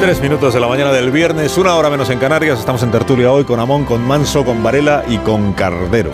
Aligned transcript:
Tres 0.00 0.20
minutos 0.20 0.54
de 0.54 0.60
la 0.60 0.68
mañana 0.68 0.92
del 0.92 1.10
viernes, 1.10 1.56
una 1.58 1.74
hora 1.74 1.90
menos 1.90 2.10
en 2.10 2.18
Canarias. 2.18 2.58
Estamos 2.60 2.82
en 2.82 2.90
tertulia 2.92 3.32
hoy 3.32 3.44
con 3.44 3.58
Amón, 3.58 3.84
con 3.84 4.06
Manso, 4.06 4.44
con 4.44 4.62
Varela 4.62 5.04
y 5.08 5.16
con 5.18 5.52
Cardero. 5.54 6.10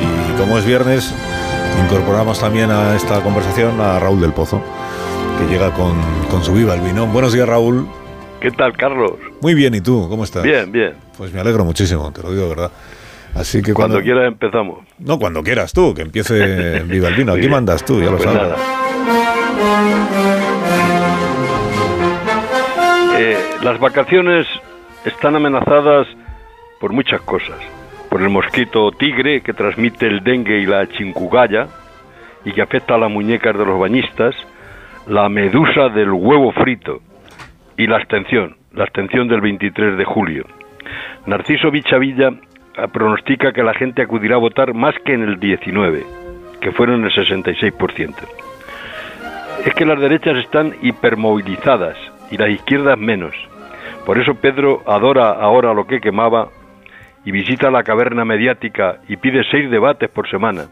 Y 0.00 0.38
como 0.38 0.58
es 0.58 0.66
viernes, 0.66 1.14
incorporamos 1.84 2.38
también 2.40 2.70
a 2.70 2.94
esta 2.96 3.22
conversación 3.22 3.80
a 3.80 3.98
Raúl 3.98 4.20
del 4.20 4.32
Pozo, 4.32 4.60
que 5.38 5.46
llega 5.52 5.72
con, 5.72 5.94
con 6.30 6.42
su 6.44 6.52
viva 6.52 6.74
el 6.74 6.80
vino. 6.82 7.06
Buenos 7.06 7.32
días, 7.32 7.48
Raúl. 7.48 7.86
¿Qué 8.40 8.50
tal, 8.50 8.76
Carlos? 8.76 9.12
Muy 9.40 9.54
bien, 9.54 9.74
¿y 9.74 9.80
tú? 9.80 10.06
¿Cómo 10.08 10.24
estás? 10.24 10.42
Bien, 10.42 10.70
bien. 10.70 10.94
Pues 11.16 11.32
me 11.32 11.40
alegro 11.40 11.64
muchísimo, 11.64 12.12
te 12.12 12.22
lo 12.22 12.30
digo 12.32 12.42
de 12.44 12.48
verdad. 12.50 12.70
Así 13.34 13.62
que 13.62 13.72
cuando, 13.72 14.02
quieras 14.02 14.26
empezamos. 14.26 14.80
No, 14.98 15.18
cuando 15.18 15.42
quieras 15.42 15.72
tú, 15.72 15.94
que 15.94 16.02
empiece 16.02 16.80
Viva 16.86 17.08
el 17.08 17.14
Vino. 17.14 17.32
Aquí 17.32 17.48
mandas 17.48 17.84
tú, 17.84 18.00
ya 18.00 18.10
lo 18.10 18.16
Pues 18.18 18.24
sabes. 18.24 18.42
nada. 18.42 18.56
Las 23.62 23.78
vacaciones 23.78 24.46
están 25.04 25.36
amenazadas 25.36 26.06
por 26.80 26.94
muchas 26.94 27.20
cosas. 27.20 27.58
Por 28.08 28.22
el 28.22 28.30
mosquito 28.30 28.90
tigre 28.92 29.42
que 29.42 29.52
transmite 29.52 30.06
el 30.06 30.24
dengue 30.24 30.58
y 30.60 30.66
la 30.66 30.86
chincugaya 30.88 31.66
y 32.44 32.52
que 32.52 32.62
afecta 32.62 32.94
a 32.94 32.98
las 32.98 33.10
muñecas 33.10 33.56
de 33.58 33.66
los 33.66 33.78
bañistas, 33.78 34.34
la 35.06 35.28
medusa 35.28 35.90
del 35.90 36.10
huevo 36.10 36.52
frito 36.52 37.00
y 37.76 37.86
la 37.86 37.96
abstención, 37.96 38.56
la 38.72 38.84
abstención 38.84 39.28
del 39.28 39.42
23 39.42 39.98
de 39.98 40.04
julio. 40.06 40.46
Narciso 41.26 41.70
Vichavilla 41.70 42.32
pronostica 42.90 43.52
que 43.52 43.62
la 43.62 43.74
gente 43.74 44.00
acudirá 44.00 44.36
a 44.36 44.38
votar 44.38 44.72
más 44.72 44.94
que 45.04 45.12
en 45.12 45.24
el 45.24 45.38
19, 45.38 46.04
que 46.62 46.72
fueron 46.72 47.04
el 47.04 47.12
66%. 47.12 48.14
Es 49.66 49.74
que 49.74 49.84
las 49.84 50.00
derechas 50.00 50.38
están 50.38 50.74
hipermovilizadas 50.80 51.98
y 52.30 52.36
las 52.36 52.50
izquierdas 52.50 52.98
menos. 52.98 53.34
Por 54.04 54.18
eso 54.18 54.34
Pedro 54.34 54.82
adora 54.86 55.30
ahora 55.30 55.74
lo 55.74 55.86
que 55.86 56.00
quemaba 56.00 56.48
y 57.24 57.30
visita 57.30 57.70
la 57.70 57.82
caverna 57.82 58.24
mediática 58.24 58.98
y 59.08 59.16
pide 59.16 59.42
seis 59.50 59.70
debates 59.70 60.08
por 60.08 60.28
semana, 60.28 60.66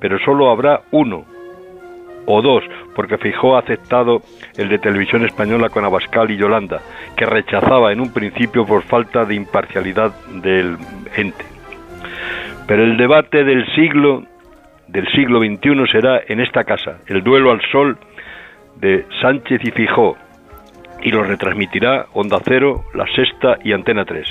pero 0.00 0.18
solo 0.18 0.50
habrá 0.50 0.82
uno 0.90 1.24
o 2.26 2.42
dos, 2.42 2.64
porque 2.94 3.18
Fijó 3.18 3.56
ha 3.56 3.60
aceptado 3.60 4.22
el 4.56 4.68
de 4.68 4.78
televisión 4.78 5.24
española 5.24 5.68
con 5.68 5.84
Abascal 5.84 6.30
y 6.30 6.36
Yolanda, 6.36 6.80
que 7.16 7.26
rechazaba 7.26 7.92
en 7.92 8.00
un 8.00 8.12
principio 8.12 8.64
por 8.64 8.82
falta 8.82 9.24
de 9.24 9.34
imparcialidad 9.34 10.12
del 10.42 10.76
ente. 11.16 11.44
Pero 12.66 12.84
el 12.84 12.96
debate 12.96 13.44
del 13.44 13.66
siglo 13.74 14.24
del 14.88 15.06
siglo 15.12 15.40
XXI 15.40 15.90
será 15.90 16.20
en 16.28 16.40
esta 16.40 16.64
casa, 16.64 16.98
el 17.06 17.22
duelo 17.22 17.50
al 17.50 17.62
sol 17.72 17.96
de 18.76 19.06
Sánchez 19.22 19.60
y 19.64 19.70
Fijó, 19.70 20.16
y 21.02 21.10
lo 21.10 21.24
retransmitirá 21.24 22.06
Onda 22.12 22.38
Cero, 22.44 22.84
La 22.94 23.06
Sexta 23.14 23.58
y 23.62 23.72
Antena 23.72 24.04
3. 24.04 24.26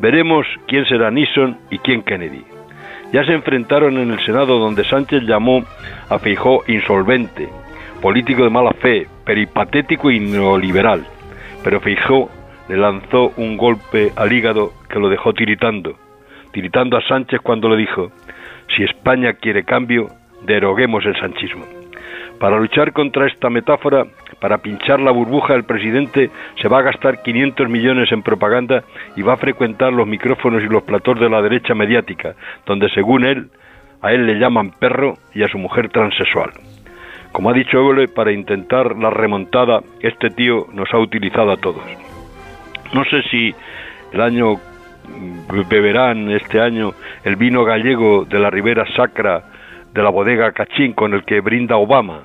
Veremos 0.00 0.46
quién 0.66 0.84
será 0.86 1.10
Nixon 1.10 1.58
y 1.70 1.78
quién 1.78 2.02
Kennedy. 2.02 2.44
Ya 3.12 3.24
se 3.24 3.32
enfrentaron 3.32 3.98
en 3.98 4.10
el 4.10 4.20
Senado 4.20 4.58
donde 4.58 4.84
Sánchez 4.84 5.22
llamó 5.22 5.64
a 6.10 6.18
Feijó 6.18 6.62
insolvente, 6.66 7.48
político 8.02 8.44
de 8.44 8.50
mala 8.50 8.72
fe, 8.72 9.06
peripatético 9.24 10.10
y 10.10 10.20
neoliberal. 10.20 11.06
Pero 11.64 11.80
Feijó 11.80 12.28
le 12.68 12.76
lanzó 12.76 13.32
un 13.36 13.56
golpe 13.56 14.12
al 14.16 14.32
hígado 14.32 14.72
que 14.90 14.98
lo 14.98 15.08
dejó 15.08 15.32
tiritando, 15.32 15.96
tiritando 16.52 16.96
a 16.96 17.02
Sánchez 17.02 17.40
cuando 17.42 17.68
le 17.68 17.76
dijo, 17.76 18.10
si 18.76 18.82
España 18.84 19.32
quiere 19.34 19.64
cambio, 19.64 20.08
deroguemos 20.42 21.04
el 21.06 21.18
sanchismo. 21.18 21.77
Para 22.38 22.58
luchar 22.58 22.92
contra 22.92 23.26
esta 23.26 23.50
metáfora, 23.50 24.06
para 24.40 24.58
pinchar 24.58 25.00
la 25.00 25.10
burbuja 25.10 25.54
del 25.54 25.64
presidente, 25.64 26.30
se 26.60 26.68
va 26.68 26.78
a 26.78 26.82
gastar 26.82 27.22
500 27.22 27.68
millones 27.68 28.12
en 28.12 28.22
propaganda 28.22 28.84
y 29.16 29.22
va 29.22 29.32
a 29.32 29.38
frecuentar 29.38 29.92
los 29.92 30.06
micrófonos 30.06 30.62
y 30.62 30.68
los 30.68 30.84
platós 30.84 31.18
de 31.18 31.28
la 31.28 31.42
derecha 31.42 31.74
mediática, 31.74 32.36
donde 32.64 32.88
según 32.90 33.24
él, 33.24 33.50
a 34.02 34.12
él 34.12 34.26
le 34.26 34.38
llaman 34.38 34.70
perro 34.70 35.14
y 35.34 35.42
a 35.42 35.48
su 35.48 35.58
mujer 35.58 35.88
transexual. 35.88 36.52
Como 37.32 37.50
ha 37.50 37.52
dicho 37.52 37.78
Évole, 37.78 38.06
para 38.06 38.32
intentar 38.32 38.96
la 38.96 39.10
remontada, 39.10 39.80
este 40.00 40.30
tío 40.30 40.66
nos 40.72 40.92
ha 40.94 40.98
utilizado 40.98 41.50
a 41.50 41.56
todos. 41.56 41.82
No 42.94 43.04
sé 43.04 43.22
si 43.30 43.52
el 44.12 44.20
año 44.20 44.54
mm, 44.54 45.68
beberán 45.68 46.30
este 46.30 46.60
año 46.60 46.92
el 47.24 47.34
vino 47.34 47.64
gallego 47.64 48.24
de 48.24 48.38
la 48.38 48.48
Ribera 48.48 48.86
Sacra 48.96 49.57
de 49.92 50.02
la 50.02 50.10
bodega 50.10 50.52
Cachín 50.52 50.92
con 50.92 51.14
el 51.14 51.24
que 51.24 51.40
brinda 51.40 51.76
Obama 51.76 52.22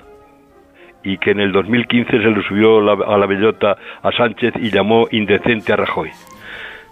y 1.04 1.18
que 1.18 1.32
en 1.32 1.40
el 1.40 1.52
2015 1.52 2.12
se 2.12 2.18
le 2.18 2.44
subió 2.44 2.80
a 2.80 3.18
la 3.18 3.26
bellota 3.26 3.78
a 4.02 4.12
Sánchez 4.12 4.54
y 4.60 4.72
llamó 4.72 5.08
indecente 5.12 5.74
a 5.74 5.76
Rajoy. 5.76 6.12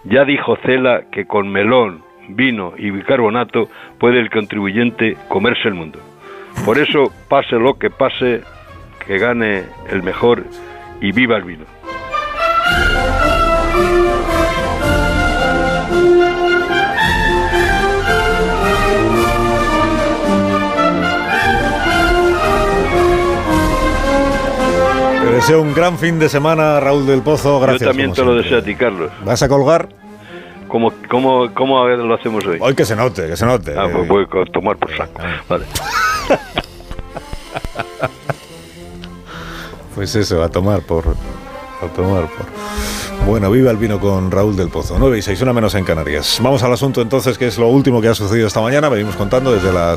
Ya 0.04 0.24
dijo 0.24 0.56
Cela 0.64 1.04
que 1.10 1.26
con 1.26 1.50
melón, 1.50 2.02
vino 2.28 2.74
y 2.76 2.90
bicarbonato 2.90 3.68
puede 3.98 4.20
el 4.20 4.30
contribuyente 4.30 5.16
comerse 5.28 5.68
el 5.68 5.74
mundo. 5.74 5.98
Por 6.64 6.78
eso, 6.78 7.12
pase 7.28 7.56
lo 7.56 7.78
que 7.78 7.90
pase, 7.90 8.42
que 9.06 9.18
gane 9.18 9.64
el 9.90 10.02
mejor 10.02 10.44
y 11.00 11.12
viva 11.12 11.36
el 11.36 11.44
vino. 11.44 11.64
Deseo 25.42 25.60
un 25.60 25.74
gran 25.74 25.98
fin 25.98 26.20
de 26.20 26.28
semana, 26.28 26.78
Raúl 26.78 27.04
del 27.04 27.20
Pozo. 27.20 27.58
Gracias. 27.58 27.80
Yo 27.80 27.88
también 27.88 28.12
te 28.12 28.24
lo 28.24 28.36
deseo 28.36 28.58
a 28.58 28.62
ti, 28.62 28.76
Carlos. 28.76 29.10
¿Vas 29.24 29.42
a 29.42 29.48
colgar? 29.48 29.88
¿Cómo, 30.68 30.92
cómo, 31.10 31.52
cómo 31.52 31.82
a 31.82 31.84
ver, 31.84 31.98
lo 31.98 32.14
hacemos 32.14 32.46
hoy? 32.46 32.58
Hoy 32.60 32.76
que 32.76 32.84
se 32.84 32.94
note, 32.94 33.26
que 33.26 33.36
se 33.36 33.44
note. 33.44 33.74
Ah, 33.76 33.88
pues 33.92 34.06
voy 34.06 34.24
a 34.24 34.52
tomar 34.52 34.76
por 34.76 34.96
saco. 34.96 35.20
Vale. 35.48 35.64
Pues 39.94 40.16
eso, 40.16 40.42
a 40.42 40.48
tomar 40.48 40.80
por. 40.80 41.04
A 41.06 41.86
tomar 41.94 42.22
por. 42.22 42.46
Bueno, 43.26 43.50
viva 43.50 43.70
el 43.70 43.76
vino 43.76 44.00
con 44.00 44.30
Raúl 44.30 44.56
del 44.56 44.68
Pozo. 44.68 44.96
9 44.98 45.18
y 45.18 45.22
6, 45.22 45.42
una 45.42 45.52
menos 45.52 45.74
en 45.74 45.84
Canarias. 45.84 46.40
Vamos 46.42 46.62
al 46.62 46.72
asunto 46.72 47.02
entonces, 47.02 47.36
que 47.36 47.46
es 47.46 47.58
lo 47.58 47.68
último 47.68 48.00
que 48.00 48.08
ha 48.08 48.14
sucedido 48.14 48.46
esta 48.46 48.62
mañana. 48.62 48.88
Venimos 48.88 49.16
contando 49.16 49.52
desde 49.52 49.70
las 49.70 49.82